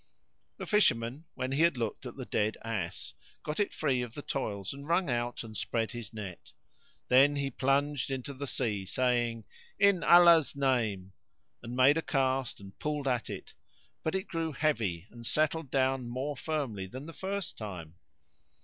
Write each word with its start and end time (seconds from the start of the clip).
The 0.57 0.65
Fisherman, 0.65 1.25
when 1.35 1.51
he 1.51 1.61
had 1.61 1.77
looked 1.77 2.07
at 2.07 2.15
the 2.15 2.25
dead 2.25 2.57
ass, 2.65 3.13
got 3.43 3.59
it 3.59 3.71
free 3.71 4.01
of 4.01 4.15
the 4.15 4.23
toils 4.23 4.73
and 4.73 4.87
wrung 4.87 5.11
out 5.11 5.43
and 5.43 5.55
spread 5.55 5.91
his 5.91 6.11
net; 6.11 6.53
then 7.07 7.35
he 7.35 7.51
plunged 7.51 8.09
into 8.09 8.33
the 8.33 8.47
sea, 8.47 8.87
saying, 8.87 9.45
"In 9.77 10.03
Allah's 10.03 10.55
name!" 10.55 11.13
and 11.61 11.75
made 11.75 11.97
a 11.97 12.01
cast 12.01 12.59
and 12.59 12.79
pulled 12.79 13.07
at 13.07 13.29
it, 13.29 13.53
but 14.01 14.15
it 14.15 14.27
grew 14.27 14.53
heavy 14.53 15.05
and 15.11 15.23
settled 15.23 15.69
down 15.69 16.09
more 16.09 16.35
firmly 16.35 16.87
than 16.87 17.05
the 17.05 17.13
first 17.13 17.55
time. 17.55 17.93